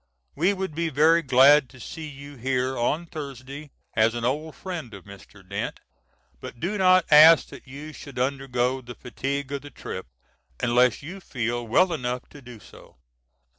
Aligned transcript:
We 0.35 0.51
would 0.53 0.73
be 0.73 0.89
very 0.89 1.21
glad 1.21 1.69
to 1.69 1.79
see 1.79 2.07
you 2.09 2.35
here 2.35 2.75
on 2.75 3.05
Thursday, 3.05 3.69
as 3.95 4.15
an 4.15 4.25
old 4.25 4.55
friend 4.55 4.91
of 4.95 5.03
Mr. 5.03 5.47
Dent, 5.47 5.79
but 6.39 6.59
do 6.59 6.75
not 6.79 7.05
ask 7.11 7.49
that 7.49 7.67
you 7.67 7.93
should 7.93 8.17
undergo 8.17 8.81
the 8.81 8.95
fatigue 8.95 9.51
of 9.51 9.61
the 9.61 9.69
trip 9.69 10.07
unless 10.59 11.03
you 11.03 11.19
feel 11.19 11.67
well 11.67 11.93
enough 11.93 12.27
to 12.29 12.41
do 12.41 12.59
so. 12.59 12.97